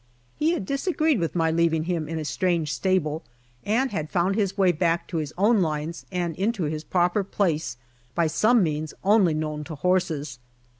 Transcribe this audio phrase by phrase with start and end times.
[0.35, 3.21] He had disagreed with my leaving him in a strange stable
[3.63, 7.77] and had found his way back to his own lines and into his proper place
[8.15, 10.39] by some means only known to horses.